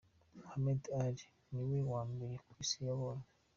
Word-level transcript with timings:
Muhammed 0.37 0.81
Ali 1.01 1.25
niwe 1.51 1.77
wa 1.91 2.01
mbere 2.11 2.35
kw'isi 2.43 2.77
nabonye. 2.83 3.27